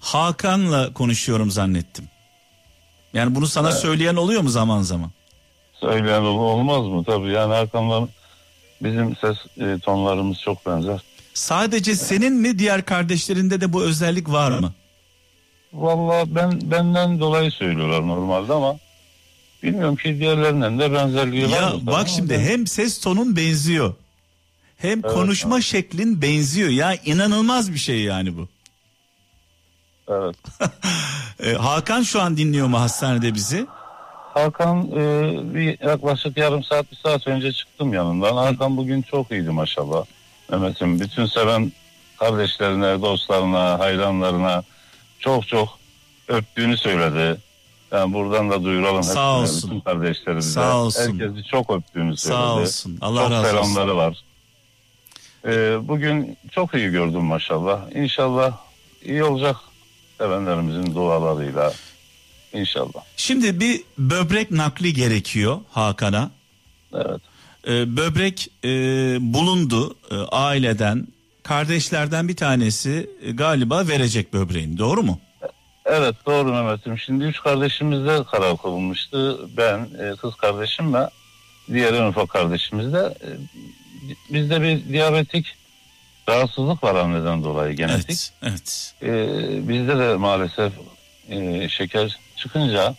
Hakan'la 0.00 0.92
konuşuyorum 0.92 1.50
zannettim. 1.50 2.04
Yani 3.14 3.34
bunu 3.34 3.46
sana 3.46 3.72
söyleyen 3.72 4.16
oluyor 4.16 4.42
mu 4.42 4.48
zaman 4.50 4.82
zaman? 4.82 5.10
Söyleyen 5.80 6.22
ol- 6.22 6.38
olmaz 6.38 6.86
mı? 6.86 7.04
Tabii 7.04 7.30
yani 7.32 7.54
Hakan'la 7.54 8.08
bizim 8.82 9.16
ses 9.16 9.36
e, 9.60 9.78
tonlarımız 9.78 10.38
çok 10.40 10.66
benzer. 10.66 11.00
Sadece 11.34 11.94
senin 11.96 12.32
mi 12.32 12.58
diğer 12.58 12.84
kardeşlerinde 12.84 13.60
de 13.60 13.72
bu 13.72 13.82
özellik 13.82 14.28
var 14.28 14.50
mı? 14.58 14.72
Valla 15.72 16.34
ben 16.34 16.70
benden 16.70 17.20
dolayı 17.20 17.50
söylüyorlar 17.50 18.06
normalde 18.08 18.52
ama 18.52 18.76
bilmiyorum 19.62 19.96
ki 19.96 20.20
diğerlerinden 20.20 20.78
de 20.78 20.92
benzerliği 20.92 21.50
var 21.50 21.62
Ya 21.62 21.72
bak 21.82 21.94
Ama 21.94 22.06
şimdi 22.06 22.30
ben- 22.34 22.40
hem 22.40 22.66
ses 22.66 23.00
tonun 23.00 23.36
benziyor. 23.36 23.94
Hem 24.76 25.02
konuşma 25.02 25.60
şeklin 25.60 26.22
benziyor. 26.22 26.68
Ya 26.70 26.94
inanılmaz 27.04 27.72
bir 27.72 27.78
şey 27.78 28.00
yani 28.00 28.36
bu. 28.36 28.48
Evet. 30.08 30.36
Ee, 31.40 31.52
Hakan 31.52 32.02
şu 32.02 32.20
an 32.20 32.36
dinliyor 32.36 32.66
mu 32.66 32.80
hastanede 32.80 33.34
bizi? 33.34 33.66
Hakan 34.34 34.90
e, 34.90 35.32
bir 35.54 35.86
yaklaşık 35.86 36.36
yarım 36.36 36.64
saat 36.64 36.92
bir 36.92 36.96
saat 36.96 37.26
önce 37.26 37.52
çıktım 37.52 37.92
yanından. 37.92 38.36
Hakan 38.36 38.76
bugün 38.76 39.02
çok 39.02 39.30
iyiydi 39.30 39.50
maşallah. 39.50 40.04
Mehmet'im 40.50 41.00
bütün 41.00 41.26
seven 41.26 41.72
kardeşlerine, 42.18 43.02
dostlarına, 43.02 43.78
hayranlarına 43.78 44.62
çok 45.22 45.48
çok 45.48 45.78
öptüğünü 46.28 46.76
söyledi. 46.76 47.40
Yani 47.92 48.12
buradan 48.12 48.50
da 48.50 48.64
duyuralım 48.64 49.02
Sağ 49.02 49.10
hepsine, 49.10 49.52
olsun. 49.52 49.70
bütün 49.70 49.80
kardeşlerimize. 49.80 50.50
Sağ 50.50 50.76
olsun. 50.76 51.20
Herkesi 51.20 51.48
çok 51.48 51.70
öptüğünü 51.70 52.16
söyledi. 52.16 52.38
Sağ 52.40 52.54
olsun. 52.54 52.98
Allah 53.00 53.22
çok 53.22 53.30
razı 53.30 53.58
olsun. 53.58 53.72
selamları 53.72 53.96
var. 53.96 54.16
E, 55.46 55.78
bugün 55.88 56.36
çok 56.50 56.74
iyi 56.74 56.90
gördüm 56.90 57.24
maşallah. 57.24 57.90
İnşallah 57.94 58.56
iyi 59.04 59.24
olacak 59.24 59.56
sevenlerimizin 60.18 60.94
dualarıyla. 60.94 61.72
İnşallah. 62.52 63.02
Şimdi 63.16 63.60
bir 63.60 63.80
böbrek 63.98 64.50
nakli 64.50 64.94
gerekiyor 64.94 65.58
Hakan'a. 65.70 66.30
Evet. 66.94 67.20
Ee, 67.68 67.96
böbrek 67.96 68.48
e, 68.64 68.68
bulundu 69.20 69.96
e, 70.10 70.14
aileden. 70.16 71.06
Kardeşlerden 71.42 72.28
bir 72.28 72.36
tanesi 72.36 73.10
e, 73.22 73.30
galiba 73.32 73.88
verecek 73.88 74.32
böbreğini 74.32 74.78
doğru 74.78 75.02
mu? 75.02 75.18
Evet 75.84 76.14
doğru 76.26 76.52
Mehmet'im. 76.52 76.98
Şimdi 76.98 77.24
üç 77.24 77.40
kardeşimizde 77.42 78.24
karar 78.30 78.56
konulmuştu. 78.56 79.48
Ben, 79.56 79.78
e, 79.78 80.16
kız 80.16 80.34
kardeşim 80.34 80.94
ve 80.94 81.08
diğer 81.72 81.94
en 81.94 82.02
ufak 82.08 82.28
kardeşimiz 82.28 82.92
de. 82.92 83.14
e, 83.24 83.28
Bizde 84.34 84.62
bir 84.62 84.88
diyabetik 84.88 85.46
rahatsızlık 86.28 86.84
var 86.84 86.94
anneden 86.94 87.44
dolayı 87.44 87.76
genetik. 87.76 88.30
Evet. 88.42 88.94
Evet. 89.02 89.68
Bizde 89.68 89.98
de 89.98 90.14
maalesef 90.16 90.72
e, 91.28 91.68
şeker 91.68 92.18
çıkınca, 92.36 92.94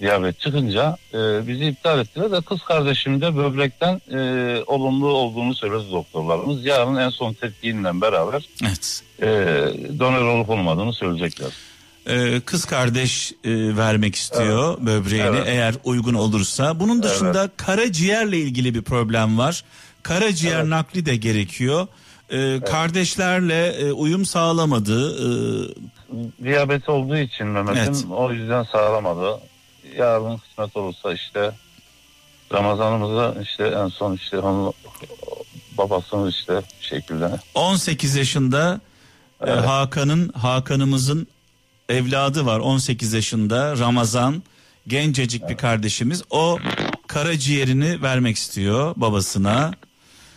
diyabet 0.00 0.40
çıkınca 0.40 0.96
e, 1.14 1.46
bizi 1.46 1.64
iptal 1.64 1.98
ettiler 2.00 2.30
de 2.32 2.40
kız 2.40 2.62
kardeşim 2.62 3.20
de 3.20 3.36
böbrekten 3.36 4.00
e, 4.10 4.18
olumlu 4.66 5.08
olduğunu 5.08 5.54
söyledi 5.54 5.90
doktorlarımız. 5.92 6.64
Yarın 6.64 6.96
en 6.96 7.08
son 7.10 7.32
tetkiğiyle 7.32 8.00
beraber 8.00 8.48
Evet. 8.62 9.02
e, 9.22 9.26
donör 9.98 10.22
olup 10.26 10.50
olmadığını 10.50 10.92
söyleyecekler. 10.92 11.50
Ee, 12.08 12.40
kız 12.40 12.64
kardeş 12.64 13.32
e, 13.32 13.76
vermek 13.76 14.14
istiyor 14.14 14.78
böbreğini 14.80 15.36
Evet. 15.36 15.46
eğer 15.48 15.74
uygun 15.84 16.14
olursa. 16.14 16.80
Bunun 16.80 17.02
dışında 17.02 17.50
karaciğerle 17.56 18.38
ilgili 18.38 18.74
bir 18.74 18.82
problem 18.82 19.38
var. 19.38 19.64
Karaciğer 20.02 20.70
nakli 20.70 21.06
de 21.06 21.16
gerekiyor. 21.16 21.86
Ee, 22.30 22.60
Kardeşlerle 22.66 23.66
e, 23.66 23.92
uyum 23.92 24.24
sağlamadı. 24.24 25.16
Ee, 25.18 26.44
diyabet 26.44 26.88
olduğu 26.88 27.16
için 27.16 27.46
Mehmet'im 27.46 27.82
Evet. 27.82 28.04
o 28.10 28.32
yüzden 28.32 28.62
sağlamadı. 28.62 29.40
Yarın 29.98 30.36
kısmet 30.36 30.76
olursa 30.76 31.12
işte 31.12 31.52
Ramazanımızda 32.52 33.42
işte 33.42 33.64
en 33.66 33.88
son 33.88 34.14
işte 34.14 34.38
onun 34.38 34.72
babasının 35.78 36.30
işte 36.30 36.62
şekilde. 36.80 37.30
18 37.54 38.14
yaşında 38.16 38.80
e, 39.40 39.50
Evet. 39.50 39.66
Hakan'ın 39.66 40.28
Hakan'ımızın 40.28 41.26
evladı 41.88 42.46
var. 42.46 42.58
18 42.58 43.12
yaşında 43.12 43.78
Ramazan. 43.78 44.42
Gencecik 44.86 45.48
bir 45.48 45.56
kardeşimiz. 45.56 46.22
O 46.30 46.58
karaciğerini 47.06 48.02
vermek 48.02 48.36
istiyor 48.36 48.92
babasına 48.96 49.72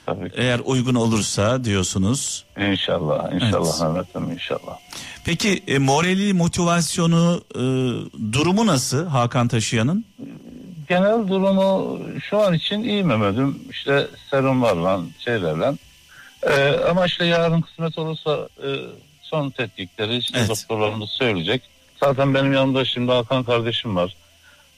tabii 0.08 0.30
ki. 0.30 0.36
eğer 0.38 0.60
uygun 0.66 0.96
olursa 0.96 1.64
diyorsunuz. 1.64 2.46
İnşallah 2.60 3.34
inşallah 3.34 3.96
Evet. 3.96 3.96
Mehmet'im 4.16 4.32
inşallah. 4.32 4.78
Peki 5.26 5.64
e, 5.68 5.78
morali 5.78 6.34
motivasyonu 6.34 7.42
e, 7.56 7.62
durumu 8.34 8.68
nasıl 8.68 9.06
Hakan 9.06 9.48
Taşıyan'ın? 9.48 10.06
Genel 10.90 11.28
durumu 11.28 12.00
şu 12.30 12.38
an 12.42 12.54
için 12.54 12.84
iyi 12.84 13.04
Mehmet'im. 13.04 13.60
İşte 13.70 14.08
serumlarla 14.32 15.00
şeylerle. 15.26 15.74
Ee, 16.44 16.80
ama 16.90 17.06
işte 17.06 17.26
yarın 17.26 17.62
kısmet 17.62 17.98
olursa 17.98 18.50
e, 18.64 18.68
son 19.22 19.50
tetkikleri 19.50 20.18
işte 20.18 20.38
Evet. 20.40 20.50
doktorlarımız 20.50 21.10
söyleyecek. 21.10 21.62
Zaten 22.04 22.34
benim 22.34 22.54
yanımda 22.54 22.86
şimdi 22.86 23.12
Hakan 23.12 23.44
kardeşim 23.44 23.96
var. 23.96 24.16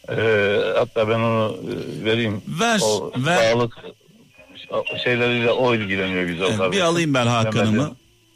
Ee, 0.10 0.60
hatta 0.78 1.10
ben 1.10 1.20
onu 1.20 1.56
e, 1.58 2.06
vereyim. 2.06 2.42
Ver, 2.48 2.80
O 2.84 3.12
ver. 3.18 3.52
sağlık 3.52 3.78
şeyleriyle 5.04 5.52
o 5.52 5.76
ilgileniyor 5.76 6.24
güzel 6.24 6.48
Evet, 6.62 6.72
bir 6.72 6.82
alayım 6.82 7.14
ben 7.14 7.28
Hakan'ımı. 7.28 7.96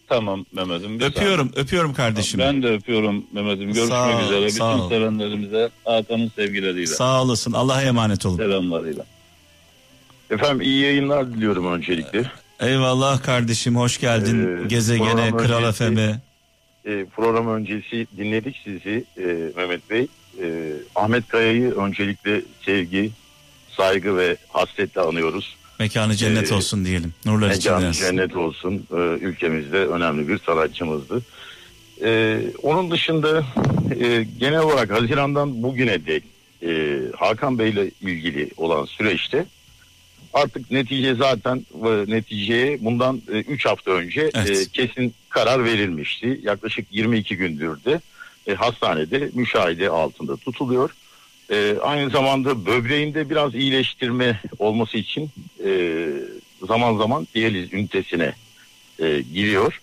Tamam 0.10 0.46
Mehmet'im. 0.52 1.02
Öpüyorum, 1.02 1.52
öpüyorum 1.56 1.96
saniye. 1.96 2.10
kardeşim. 2.10 2.39
Ben 2.39 2.63
de 2.63 2.67
öpüyorum 2.67 3.26
Mehmet'im. 3.32 3.65
Görüşmek 3.74 3.88
Sağ 3.88 4.17
ol, 4.17 4.24
üzere. 4.24 4.50
sağ 4.50 4.72
Bütün 4.74 4.84
ol. 4.84 4.89
sevenlerimize 4.89 5.69
Hakan'ın 5.86 6.32
sevgileriyle, 6.36 6.88
Sağ 6.88 7.22
olasın. 7.24 7.54
Allah'a 7.54 7.82
emanet 7.84 8.26
olun. 8.26 8.38
selamlarıyla. 8.38 9.06
Efendim 10.32 10.62
iyi 10.62 10.82
yayınlar 10.84 11.34
diliyorum 11.34 11.74
öncelikle. 11.74 12.32
Eyvallah 12.60 13.24
kardeşim. 13.24 13.76
Hoş 13.76 14.00
geldin 14.00 14.63
Ee, 14.63 14.67
gezegene, 14.67 15.32
Kral 15.38 15.72
FM'e. 15.72 16.22
Ee, 16.86 17.06
program 17.15 17.48
öncesi 17.48 18.08
dinledik 18.17 18.62
sizi 18.63 19.04
e, 19.17 19.24
Mehmet 19.58 19.89
Bey. 19.89 20.08
Ee, 20.41 20.72
Ahmet 20.96 21.28
Kaya'yı 21.28 21.72
öncelikle 21.72 22.41
sevgi, 22.65 23.12
saygı 23.78 24.17
ve 24.17 24.38
hasretle 24.50 25.02
anıyoruz. 25.02 25.56
Mekanı 25.79 26.15
cennet 26.15 26.51
Ee, 26.51 26.55
olsun 26.55 26.86
diyelim. 26.86 27.13
Nurlar 27.25 27.47
Mekanı 27.49 27.83
yatsın. 27.86 28.05
cennet 28.05 28.36
olsun. 28.36 28.88
Ee, 28.91 28.95
ülkemizde 28.97 29.77
önemli 29.77 30.27
bir 30.27 30.38
sanatçımızdı. 30.38 31.21
Ee, 32.03 32.39
onun 32.63 32.91
dışında 32.91 33.45
e, 33.99 34.25
genel 34.39 34.59
olarak 34.62 34.91
Haziran'dan 34.91 35.63
bugüne 35.63 36.05
dek 36.05 36.23
e, 36.65 36.99
Hakan 37.17 37.59
Bey 37.59 37.69
ile 37.69 37.91
ilgili 38.01 38.49
olan 38.57 38.86
süreçte 38.86 39.45
artık 40.33 40.71
netice 40.71 41.15
zaten 41.15 41.65
e, 41.86 41.89
neticeye 42.12 42.77
bundan 42.86 43.21
3 43.27 43.65
hafta 43.65 43.91
önce 43.91 44.31
Evet. 44.36 44.49
e, 44.49 44.65
kesin 44.73 45.13
karar 45.29 45.65
verilmişti. 45.65 46.39
Yaklaşık 46.43 46.88
22 46.91 47.38
gündür 47.38 47.83
de 47.86 48.01
e, 48.47 48.53
hastanede 48.53 49.29
müşahede 49.33 49.89
altında 49.89 50.38
tutuluyor. 50.38 50.89
E, 51.51 51.75
aynı 51.82 52.10
zamanda 52.10 52.65
böbreğinde 52.65 53.29
biraz 53.29 53.56
iyileştirme 53.56 54.41
olması 54.60 54.97
için 54.97 55.29
e, 55.65 56.10
zaman 56.67 56.97
zaman 56.97 57.27
diyaliz 57.36 57.73
ünitesine 57.73 58.34
e, 58.99 59.21
giriyor. 59.34 59.82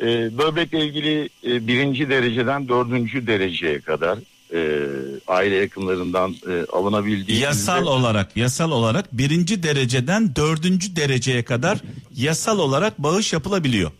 E, 0.00 0.38
böbrekle 0.38 0.86
ilgili 0.86 1.28
e, 1.46 1.66
birinci 1.66 2.08
dereceden 2.08 2.68
dördüncü 2.68 3.26
dereceye 3.26 3.80
kadar 3.80 4.18
e, 4.54 4.80
aile 5.26 5.54
yakınlarından 5.54 6.34
e, 6.48 6.66
alınabildiği 6.72 7.40
Yasal 7.40 7.86
olarak, 7.86 8.36
yasal 8.36 8.70
olarak 8.70 9.12
birinci 9.12 9.62
dereceden 9.62 10.36
dördüncü 10.36 10.96
dereceye 10.96 11.42
kadar 11.44 11.78
yasal 12.16 12.58
olarak 12.58 12.98
bağış 12.98 13.32
yapılabiliyor. 13.32 13.90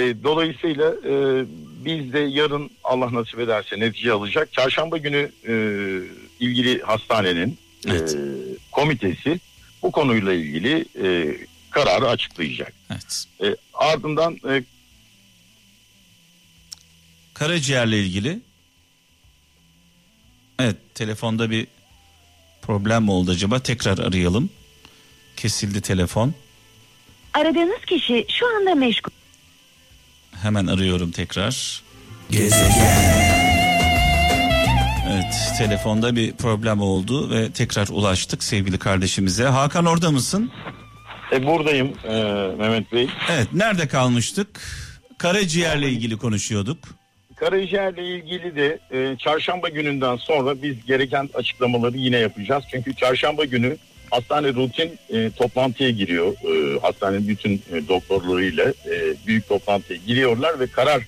E, 0.00 0.22
dolayısıyla 0.24 0.90
e, 0.90 1.44
biz 1.84 2.12
de 2.12 2.18
yarın 2.18 2.70
Allah 2.84 3.14
nasip 3.14 3.38
ederse 3.38 3.80
netice 3.80 4.12
alacak. 4.12 4.52
Çarşamba 4.52 4.96
günü 4.98 5.30
e, 5.48 5.54
ilgili 6.40 6.82
hastanenin 6.82 7.58
Evet. 7.88 8.14
e, 8.14 8.18
komitesi 8.72 9.40
bu 9.82 9.92
konuyla 9.92 10.32
ilgili 10.32 10.84
e, 11.04 11.36
kararı 11.70 12.08
açıklayacak. 12.08 12.72
Evet. 12.90 13.24
E, 13.42 13.56
ardından 13.74 14.36
e, 14.48 14.64
Karaciğerle 17.34 17.98
ilgili. 17.98 18.40
Evet, 20.58 20.76
telefonda 20.94 21.50
bir 21.50 21.66
problem 22.62 23.02
mi 23.02 23.10
oldu 23.10 23.30
acaba? 23.30 23.58
Tekrar 23.58 23.98
arayalım. 23.98 24.50
Kesildi 25.36 25.80
telefon. 25.80 26.34
Aradığınız 27.34 27.84
kişi 27.86 28.26
şu 28.28 28.56
anda 28.56 28.74
meşgul. 28.74 29.10
Hemen 30.42 30.66
arıyorum 30.66 31.10
tekrar. 31.10 31.82
Evet, 35.12 35.34
telefonda 35.58 36.16
bir 36.16 36.32
problem 36.32 36.80
oldu 36.80 37.30
ve 37.30 37.52
tekrar 37.52 37.88
ulaştık 37.88 38.42
sevgili 38.42 38.78
kardeşimize. 38.78 39.44
Hakan 39.44 39.86
orada 39.86 40.10
mısın? 40.10 40.50
e, 41.32 41.46
buradayım 41.46 41.92
e, 42.08 42.14
Mehmet 42.58 42.92
Bey. 42.92 43.08
Evet, 43.30 43.48
nerede 43.52 43.88
kalmıştık? 43.88 44.48
Karaciğerle 45.18 45.88
ilgili 45.88 46.16
konuşuyorduk. 46.18 46.78
Karaciğerle 47.36 48.16
ilgili 48.16 48.56
de 48.56 48.78
e, 48.90 49.16
çarşamba 49.18 49.68
gününden 49.68 50.16
sonra 50.16 50.62
biz 50.62 50.86
gereken 50.86 51.28
açıklamaları 51.34 51.96
yine 51.96 52.16
yapacağız. 52.16 52.64
Çünkü 52.70 52.94
çarşamba 52.96 53.44
günü 53.44 53.76
hastane 54.10 54.48
rutin 54.54 54.98
e, 55.10 55.30
toplantıya 55.30 55.90
giriyor. 55.90 56.32
E, 56.32 56.80
hastanenin 56.80 57.28
bütün 57.28 57.62
e, 57.72 57.88
doktorlarıyla 57.88 58.64
e, 58.64 59.14
büyük 59.26 59.48
toplantıya 59.48 59.98
giriyorlar 60.06 60.60
ve 60.60 60.66
karar 60.66 61.02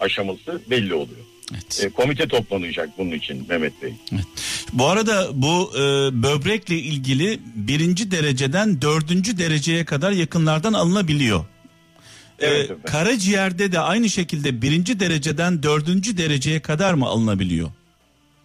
aşaması 0.00 0.60
belli 0.70 0.94
oluyor. 0.94 1.20
E, 1.82 1.88
komite 1.88 2.28
toplanacak 2.28 2.88
bunun 2.98 3.10
için 3.10 3.46
Mehmet 3.48 3.82
Bey. 3.82 3.92
Bu 4.72 4.86
arada 4.86 5.28
bu 5.32 5.70
e, 5.76 5.80
böbrekle 6.22 6.74
ilgili 6.78 7.40
birinci 7.54 8.10
dereceden 8.10 8.82
dördüncü 8.82 9.38
dereceye 9.38 9.84
kadar 9.84 10.12
yakınlardan 10.12 10.72
alınabiliyor. 10.72 11.44
Evet 12.40 12.70
E, 12.70 12.74
karaciğerde 12.86 13.72
de 13.72 13.80
aynı 13.80 14.08
şekilde 14.10 14.62
birinci 14.62 15.00
dereceden 15.00 15.62
dördüncü 15.62 16.18
dereceye 16.18 16.60
kadar 16.60 16.94
mı 16.94 17.06
alınabiliyor? 17.06 17.70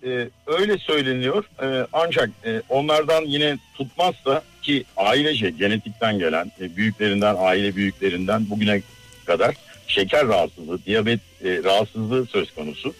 Ee, 0.06 0.30
öyle 0.48 0.78
söyleniyor. 0.78 1.46
Ee, 1.64 1.88
ancak 1.94 2.30
e, 2.46 2.62
onlardan 2.70 3.26
yine 3.26 3.58
tutmazsa 3.78 4.44
ki 4.62 4.84
ailece 4.98 5.50
genetikten 5.50 6.20
gelen 6.20 6.52
e, 6.62 6.76
büyüklerinden 6.76 7.36
aile 7.40 7.76
büyüklerinden 7.76 8.50
bugüne 8.50 8.82
kadar 9.26 9.56
şeker 9.88 10.28
rahatsızlığı, 10.28 10.86
diyabet 10.86 11.20
e, 11.46 11.64
rahatsızlığı 11.64 12.26
söz 12.26 12.56
konusu. 12.56 12.94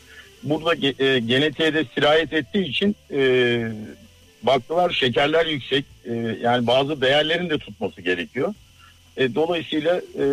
Burada 0.44 1.04
e, 1.06 1.20
genetiğe 1.20 1.74
de 1.74 1.86
sirayet 1.96 2.34
ettiği 2.34 2.66
için 2.66 2.96
e, 3.12 3.62
baktılar 4.44 4.90
şekerler 4.90 5.46
yüksek. 5.46 5.86
E, 6.06 6.14
yani 6.42 6.68
bazı 6.68 7.02
değerlerin 7.02 7.50
de 7.50 7.58
tutması 7.58 8.02
gerekiyor. 8.02 8.54
E, 9.18 9.36
dolayısıyla 9.36 9.98
e, 9.98 10.26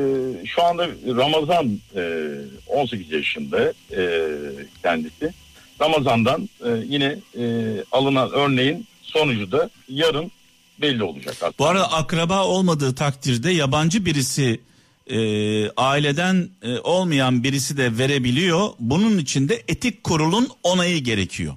şu 0.46 0.64
anda 0.64 0.88
Ramazan 1.16 1.78
e, 1.96 2.30
18 2.66 3.10
yaşında 3.12 3.72
e, 3.96 4.28
kendisi. 4.82 5.32
Ramazan'dan 5.80 6.48
e, 6.64 6.70
yine 6.86 7.16
e, 7.38 7.44
alınan 7.92 8.30
örneğin 8.32 8.86
sonucu 9.02 9.52
da 9.52 9.70
yarın 9.88 10.32
belli 10.80 11.04
olacak. 11.04 11.34
aslında. 11.34 11.58
Bu 11.58 11.66
arada 11.66 11.92
akraba 11.92 12.44
olmadığı 12.44 12.94
takdirde 12.94 13.50
yabancı 13.50 14.04
birisi 14.04 14.60
e, 15.06 15.70
aileden 15.70 16.48
e, 16.62 16.78
olmayan 16.78 17.42
birisi 17.42 17.76
de 17.76 17.98
verebiliyor. 17.98 18.68
Bunun 18.78 19.18
için 19.18 19.48
de 19.48 19.62
etik 19.68 20.04
kurulun 20.04 20.48
onayı 20.62 21.04
gerekiyor. 21.04 21.54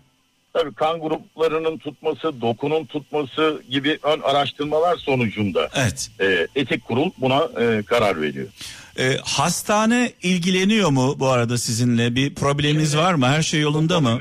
Tabii 0.54 0.74
kan 0.74 1.00
gruplarının 1.00 1.78
tutması, 1.78 2.42
dokunun 2.42 2.86
tutması 2.86 3.64
gibi 3.70 4.00
ön 4.04 4.22
araştırmalar 4.22 4.98
sonucunda 4.98 5.70
evet. 5.76 6.10
e, 6.20 6.48
etik 6.56 6.86
kurul 6.86 7.10
buna 7.18 7.50
e, 7.62 7.84
karar 7.84 8.22
veriyor. 8.22 8.48
E, 9.00 9.18
hastane 9.24 10.12
ilgileniyor 10.24 10.90
mu 10.90 11.16
bu 11.20 11.28
arada 11.28 11.58
sizinle? 11.58 12.16
Bir 12.16 12.36
probleminiz 12.36 12.98
var 12.98 13.14
mı? 13.14 13.26
Her 13.28 13.42
şey 13.42 13.62
yolunda 13.62 14.00
mı? 14.00 14.20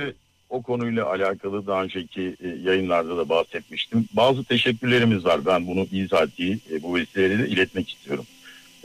O 0.51 0.63
konuyla 0.63 1.07
alakalı 1.07 1.67
daha 1.67 1.83
önceki 1.83 2.37
e, 2.45 2.49
yayınlarda 2.49 3.17
da 3.17 3.29
bahsetmiştim. 3.29 4.09
Bazı 4.13 4.45
teşekkürlerimiz 4.45 5.25
var. 5.25 5.47
Ben 5.47 5.67
bunu 5.67 5.87
bizatihi 5.93 6.59
e, 6.73 6.83
bu 6.83 6.95
vesileyle 6.95 7.39
de 7.39 7.49
iletmek 7.49 7.91
istiyorum. 7.91 8.25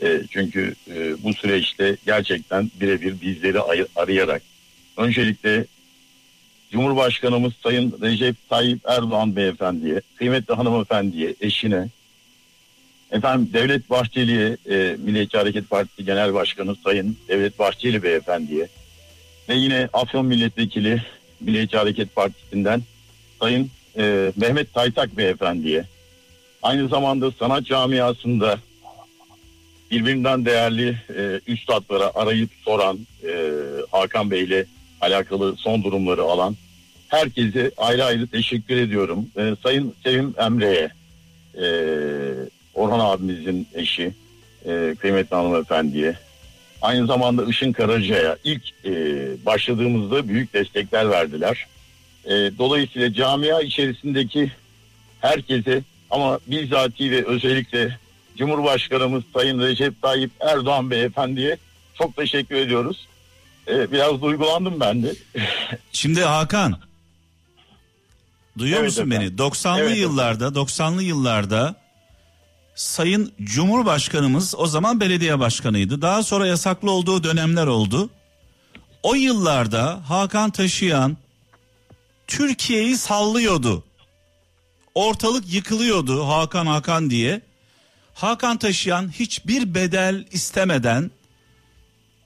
E, 0.01 0.21
çünkü 0.29 0.75
e, 0.95 1.23
bu 1.23 1.33
süreçte 1.33 1.97
gerçekten 2.05 2.71
birebir 2.81 3.21
bizleri 3.21 3.59
ay- 3.59 3.87
arayarak 3.95 4.41
öncelikle 4.97 5.65
Cumhurbaşkanımız 6.71 7.53
Sayın 7.63 7.95
Recep 8.01 8.35
Tayyip 8.49 8.79
Erdoğan 8.85 9.35
Beyefendi'ye, 9.35 10.01
kıymetli 10.15 10.53
hanımefendiye, 10.53 11.35
eşine, 11.41 11.87
efendim 13.11 13.49
Devlet 13.53 13.89
Bahçeli'ye, 13.89 14.57
e, 14.69 14.95
Milliyetçi 14.99 15.37
Hareket 15.37 15.69
Partisi 15.69 16.05
Genel 16.05 16.33
Başkanı 16.33 16.75
Sayın 16.75 17.17
Devlet 17.27 17.59
Bahçeli 17.59 18.03
Beyefendi'ye 18.03 18.67
ve 19.49 19.55
yine 19.55 19.89
Afyon 19.93 20.25
Milletvekili 20.25 21.03
Milliyetçi 21.39 21.77
Hareket 21.77 22.15
Partisi'nden 22.15 22.81
Sayın 23.39 23.69
e, 23.97 24.31
Mehmet 24.35 24.73
Taytak 24.73 25.17
Beyefendi'ye, 25.17 25.85
aynı 26.63 26.87
zamanda 26.87 27.31
sanat 27.31 27.65
camiasında 27.65 28.59
birbirinden 29.91 30.45
değerli 30.45 30.97
e, 31.17 31.41
üstadlara 31.47 32.11
arayıp 32.15 32.49
soran 32.65 32.99
e, 33.23 33.51
Hakan 33.91 34.31
Bey'le 34.31 34.65
alakalı 35.01 35.55
son 35.57 35.83
durumları 35.83 36.21
alan 36.21 36.55
herkese 37.07 37.71
ayrı 37.77 38.05
ayrı 38.05 38.27
teşekkür 38.27 38.77
ediyorum. 38.77 39.25
E, 39.37 39.55
Sayın 39.63 39.93
Sevim 40.03 40.33
Emre'ye 40.37 40.89
e, 41.55 41.67
Orhan 42.77 42.99
abimizin 42.99 43.67
eşi 43.73 44.13
e, 44.65 44.95
kıymetli 44.99 45.35
hanımefendiye 45.35 46.15
aynı 46.81 47.07
zamanda 47.07 47.45
Işın 47.45 47.71
Karaca'ya 47.71 48.37
ilk 48.43 48.63
e, 48.85 48.91
başladığımızda 49.45 50.27
büyük 50.27 50.53
destekler 50.53 51.09
verdiler. 51.09 51.67
E, 52.25 52.31
dolayısıyla 52.57 53.13
camia 53.13 53.61
içerisindeki 53.61 54.51
herkese 55.21 55.81
ama 56.09 56.39
bizzati 56.47 57.11
ve 57.11 57.25
özellikle 57.25 57.97
Cumhurbaşkanımız 58.37 59.23
Sayın 59.33 59.59
Recep 59.59 60.01
Tayyip 60.01 60.31
Erdoğan 60.39 60.91
Beyefendi'ye 60.91 61.57
çok 61.97 62.15
teşekkür 62.15 62.55
ediyoruz. 62.55 63.07
Ee, 63.67 63.91
biraz 63.91 64.21
duygulandım 64.21 64.79
ben 64.79 65.03
de. 65.03 65.13
Şimdi 65.91 66.21
Hakan 66.21 66.79
duyuyor 68.57 68.79
Evet 68.79 68.89
musun 68.89 69.11
efendim. 69.11 69.37
beni? 69.37 69.47
90'lı 69.49 69.81
Evet 69.81 69.97
yıllarda 69.97 70.47
90'lı 70.47 71.03
yıllarda 71.03 71.75
Sayın 72.77 73.33
Cumhurbaşkanımız 73.43 74.55
o 74.57 74.67
zaman 74.67 74.99
belediye 74.99 75.39
başkanıydı. 75.39 76.01
Daha 76.01 76.23
sonra 76.23 76.47
yasaklı 76.47 76.91
olduğu 76.91 77.23
dönemler 77.23 77.67
oldu. 77.67 78.09
O 79.03 79.15
yıllarda 79.15 80.09
Hakan 80.09 80.51
Taşıyan 80.51 81.17
Türkiye'yi 82.27 82.97
sallıyordu. 82.97 83.83
Ortalık 84.95 85.53
yıkılıyordu 85.53 86.27
Hakan 86.27 86.65
Hakan 86.65 87.09
diye. 87.09 87.41
Hakan 88.13 88.57
Taşıyan 88.57 89.11
hiçbir 89.11 89.75
bedel 89.75 90.25
istemeden 90.31 91.11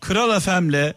Kral 0.02 0.40
FM'le 0.40 0.94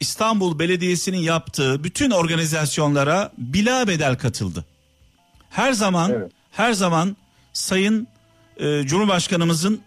İstanbul 0.00 0.58
Belediyesi'nin 0.58 1.18
yaptığı 1.18 1.84
bütün 1.84 2.10
organizasyonlara 2.10 3.32
bila 3.38 3.88
bedel 3.88 4.18
katıldı. 4.18 4.64
Her 5.50 5.72
zaman 5.72 6.30
her 6.50 6.72
zaman 6.72 7.16
Sayın 7.52 8.08
e, 8.56 8.82
Cumhurbaşkanımızın 8.86 9.80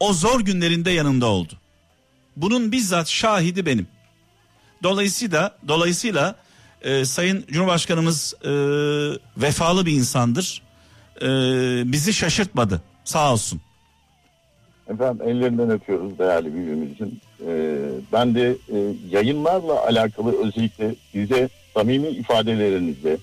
o 0.00 0.12
zor 0.12 0.40
günlerinde 0.40 0.90
yanında 0.90 1.26
oldu. 1.26 1.52
Bunun 2.36 2.72
bizzat 2.72 3.08
şahidi 3.08 3.66
benim. 3.66 3.86
Dolayısıyla 4.82 5.56
dolayısıyla 5.68 6.34
e, 6.82 7.04
Sayın 7.04 7.44
Cumhurbaşkanımız 7.50 8.34
e, 8.44 8.50
vefalı 9.36 9.86
bir 9.86 9.92
insandır. 9.92 10.62
E, 11.22 11.26
bizi 11.92 12.12
şaşırtmadı. 12.12 12.82
Sağ 13.04 13.32
olsun. 13.32 13.60
Efendim 14.88 15.28
ellerinden 15.28 15.70
öpüyoruz 15.70 16.18
değerli 16.18 16.54
büyüğümüzün. 16.54 17.20
Ee, 17.46 17.78
ben 18.12 18.34
de 18.34 18.56
e, 18.68 18.76
yayınlarla 19.10 19.86
alakalı 19.86 20.46
özellikle 20.46 20.94
size 21.12 21.48
samimi 21.74 22.08
ifadelerinizle 22.08 23.16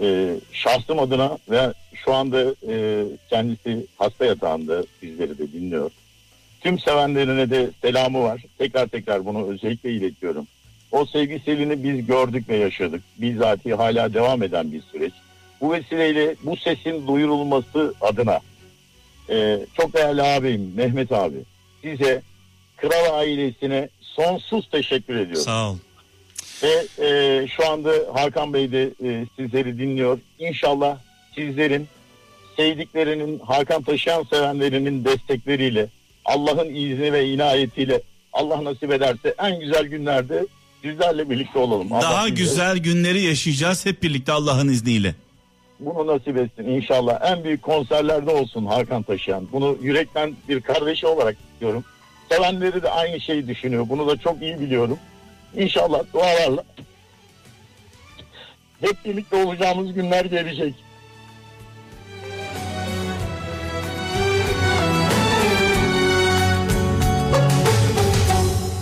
e, 0.00 0.36
şahsım 0.52 0.98
adına 0.98 1.38
ve 1.50 1.72
şu 1.94 2.14
anda 2.14 2.54
e, 2.68 3.04
kendisi 3.30 3.86
hasta 3.98 4.24
yatağında 4.24 4.84
bizleri 5.02 5.38
de 5.38 5.52
dinliyor. 5.52 5.90
Tüm 6.60 6.78
sevenlerine 6.78 7.50
de 7.50 7.70
selamı 7.82 8.22
var. 8.22 8.42
Tekrar 8.58 8.86
tekrar 8.86 9.26
bunu 9.26 9.50
özellikle 9.50 9.92
iletiyorum. 9.92 10.46
O 10.92 11.06
sevgiselini 11.06 11.82
biz 11.82 12.06
gördük 12.06 12.48
ve 12.48 12.56
yaşadık. 12.56 13.02
Bizzati 13.18 13.74
hala 13.74 14.14
devam 14.14 14.42
eden 14.42 14.72
bir 14.72 14.82
süreç. 14.82 15.12
Bu 15.60 15.72
vesileyle 15.72 16.36
bu 16.42 16.56
sesin 16.56 17.06
duyurulması 17.06 17.94
adına 18.00 18.40
ee, 19.30 19.58
çok 19.74 19.94
değerli 19.94 20.22
abim 20.22 20.72
Mehmet 20.76 21.12
abi 21.12 21.36
size 21.82 22.22
kral 22.76 23.18
ailesine 23.18 23.88
sonsuz 24.00 24.68
teşekkür 24.70 25.14
ediyorum. 25.16 25.44
Sağ 25.44 25.70
ol. 25.70 25.76
Ve 26.62 26.86
e, 26.98 27.46
şu 27.48 27.70
anda 27.70 27.92
Hakan 28.14 28.52
Bey 28.52 28.72
de 28.72 28.82
e, 29.04 29.26
sizleri 29.36 29.78
dinliyor. 29.78 30.18
İnşallah 30.38 30.98
sizlerin 31.34 31.88
sevdiklerinin 32.56 33.38
Hakan 33.38 33.82
taşıyan 33.82 34.22
sevenlerinin 34.22 35.04
destekleriyle 35.04 35.88
Allah'ın 36.24 36.74
izni 36.74 37.12
ve 37.12 37.28
inayetiyle 37.28 38.00
Allah 38.32 38.64
nasip 38.64 38.92
ederse 38.92 39.34
en 39.38 39.60
güzel 39.60 39.86
günlerde 39.86 40.46
sizlerle 40.82 41.30
birlikte 41.30 41.58
olalım. 41.58 41.92
Allah 41.92 42.02
Daha 42.02 42.26
bize 42.26 42.34
güzel 42.34 42.78
günleri 42.78 43.22
yaşayacağız 43.22 43.86
hep 43.86 44.02
birlikte 44.02 44.32
Allah'ın 44.32 44.68
izniyle. 44.68 45.14
Bunu 45.80 46.06
nasip 46.06 46.36
etsin 46.36 46.64
inşallah. 46.64 47.32
En 47.32 47.44
büyük 47.44 47.62
konserlerde 47.62 48.30
olsun 48.30 48.66
Hakan 48.66 49.02
Taşıyan. 49.02 49.48
Bunu 49.52 49.76
yürekten 49.82 50.36
bir 50.48 50.60
kardeşi 50.60 51.06
olarak 51.06 51.36
istiyorum. 51.52 51.84
Sevenleri 52.30 52.82
de 52.82 52.90
aynı 52.90 53.20
şeyi 53.20 53.48
düşünüyor. 53.48 53.86
Bunu 53.88 54.08
da 54.08 54.16
çok 54.16 54.42
iyi 54.42 54.60
biliyorum. 54.60 54.98
İnşallah 55.56 56.02
dualarla. 56.14 56.64
Hep 58.80 59.04
birlikte 59.04 59.36
olacağımız 59.36 59.94
günler 59.94 60.24
gelecek. 60.24 60.74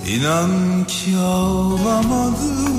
İnan 0.09 0.85
ki 0.85 1.17
ağlamadım. 1.19 2.75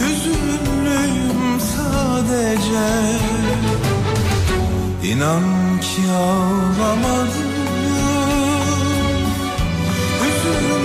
Hüzünlüyüm 0.00 1.60
sadece. 1.60 2.86
İnan 5.12 5.42
ki 5.80 6.10
ağlamadım. 6.12 7.54
Hüzünlüyüm 10.20 10.83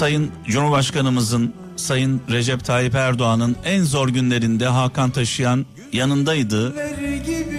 Sayın 0.00 0.30
Cumhurbaşkanımızın 0.48 1.54
Sayın 1.76 2.20
Recep 2.30 2.64
Tayyip 2.64 2.94
Erdoğan'ın 2.94 3.56
en 3.64 3.82
zor 3.82 4.08
günlerinde 4.08 4.66
Hakan 4.66 5.10
Taşıyan 5.10 5.66
yanındaydı. 5.92 6.74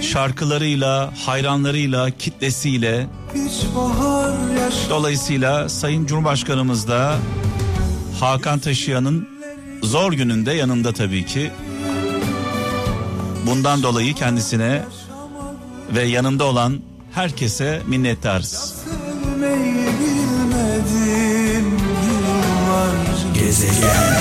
Şarkılarıyla, 0.02 1.14
hayranlarıyla, 1.26 2.10
kitlesiyle. 2.10 3.08
Dolayısıyla 4.90 5.70
Sayın 5.70 6.06
Cumhurbaşkanımız 6.06 6.88
da 6.88 7.18
Hakan 8.20 8.60
Taşıyan'ın 8.60 9.30
zor 9.84 10.14
gününde 10.14 10.52
yanında 10.52 10.94
tabii 10.94 11.26
ki. 11.26 11.52
Bundan 13.48 13.84
dolayı 13.84 14.14
kendisine 14.14 14.84
ve 15.96 16.04
yanında 16.04 16.44
olan 16.44 16.80
herkese 17.12 17.82
minnettarız. 17.88 18.81
Gezegen 23.52 24.18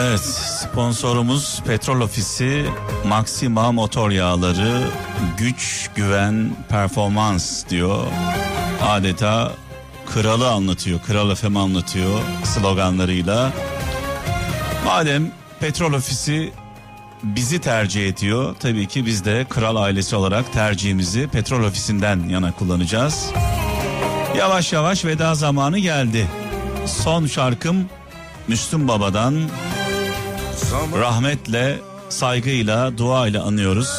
Evet, 0.00 0.20
sponsorumuz 0.20 1.62
Petrol 1.66 2.00
Ofisi 2.00 2.64
Maxima 3.06 3.72
Motor 3.72 4.10
Yağları 4.10 4.80
güç, 5.36 5.90
güven, 5.94 6.50
performans 6.68 7.68
diyor. 7.68 8.06
Adeta 8.82 9.52
kralı 10.06 10.50
anlatıyor, 10.50 11.00
Kral 11.06 11.34
FM 11.34 11.56
anlatıyor 11.56 12.20
sloganlarıyla. 12.44 13.52
Madem 14.84 15.32
Petrol 15.60 15.92
Ofisi 15.92 16.52
bizi 17.22 17.60
tercih 17.60 18.08
ediyor, 18.08 18.54
tabii 18.60 18.88
ki 18.88 19.06
biz 19.06 19.24
de 19.24 19.46
kral 19.48 19.76
ailesi 19.76 20.16
olarak 20.16 20.52
tercihimizi 20.52 21.28
Petrol 21.28 21.64
Ofisi'nden 21.64 22.28
yana 22.28 22.52
kullanacağız. 22.52 23.32
Yavaş 24.36 24.72
yavaş 24.72 25.04
veda 25.04 25.34
zamanı 25.34 25.78
geldi. 25.78 26.28
Son 26.86 27.26
şarkım 27.26 27.86
Müslüm 28.48 28.88
Baba'dan 28.88 29.34
rahmetle, 31.00 31.78
saygıyla, 32.08 32.98
duayla 32.98 33.44
anıyoruz. 33.44 33.90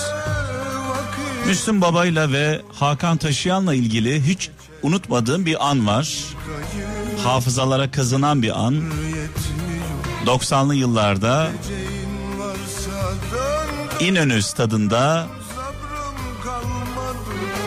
Müslüm 1.48 1.82
Baba'yla 1.82 2.32
ve 2.32 2.62
Hakan 2.74 3.18
Taşıyan'la 3.18 3.76
ilgili 3.76 4.28
hiç 4.28 4.50
unutmadığım 4.82 5.46
bir 5.46 5.70
an 5.70 5.88
var. 5.88 6.20
Hafızalara 7.24 7.92
kazınan 7.92 8.42
bir 8.42 8.66
an. 8.66 8.84
90'lı 10.26 10.76
yıllarda 10.76 11.50
İnönü 14.00 14.42
stadında 14.42 15.28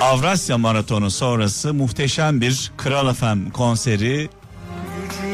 Avrasya 0.01 0.59
Maratonu 0.59 1.11
sonrası 1.11 1.75
muhteşem 1.75 2.41
bir 2.41 2.73
Kral 2.77 3.15
FM 3.15 3.51
konseri 3.51 4.29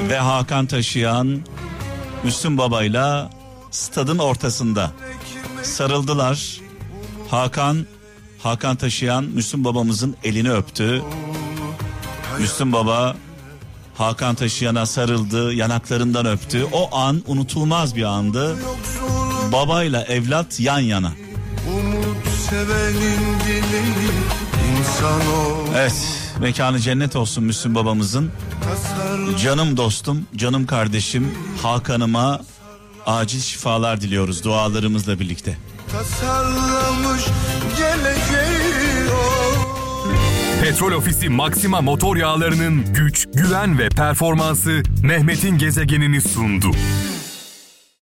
ve 0.08 0.18
Hakan 0.18 0.66
Taşıyan 0.66 1.40
Müslüm 2.24 2.58
Baba'yla 2.58 3.30
stadın 3.70 4.18
ortasında 4.18 4.90
sarıldılar. 5.62 6.60
Hakan 7.30 7.86
Hakan 8.42 8.76
Taşıyan 8.76 9.24
Müslüm 9.24 9.64
Babamızın 9.64 10.16
elini 10.24 10.52
öptü. 10.52 11.02
Müslüm 12.38 12.72
Baba 12.72 13.16
Hakan 13.94 14.34
Taşıyan'a 14.34 14.86
sarıldı, 14.86 15.54
yanaklarından 15.54 16.26
öptü. 16.26 16.64
O 16.72 16.96
an 16.96 17.22
unutulmaz 17.26 17.96
bir 17.96 18.02
andı. 18.02 18.56
Babayla 19.52 20.02
evlat 20.02 20.60
yan 20.60 20.78
yana. 20.78 21.12
Umut 21.68 22.28
sevenin 22.50 23.40
dileği 23.46 24.12
Evet, 25.76 25.94
mekanı 26.40 26.78
cennet 26.80 27.16
olsun 27.16 27.44
Müslüm 27.44 27.74
babamızın. 27.74 28.30
Canım 29.42 29.76
dostum, 29.76 30.26
canım 30.36 30.66
kardeşim 30.66 31.34
Hakan'ıma 31.62 32.40
acil 33.06 33.40
şifalar 33.40 34.00
diliyoruz 34.00 34.44
dualarımızla 34.44 35.20
birlikte. 35.20 35.56
Petrol 40.62 40.92
Ofisi 40.92 41.28
Maxima 41.28 41.80
motor 41.80 42.16
yağlarının 42.16 42.94
güç, 42.94 43.26
güven 43.34 43.78
ve 43.78 43.88
performansı 43.88 44.82
Mehmet'in 45.02 45.58
gezegenini 45.58 46.20
sundu. 46.20 46.70